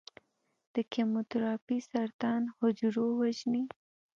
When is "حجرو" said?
2.59-3.07